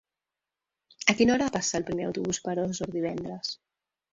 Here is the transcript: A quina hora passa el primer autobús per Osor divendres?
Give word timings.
A 1.13 1.15
quina 1.19 1.35
hora 1.35 1.49
passa 1.57 1.77
el 1.81 1.85
primer 1.91 2.07
autobús 2.09 2.41
per 2.49 2.57
Osor 2.65 2.91
divendres? 2.99 3.53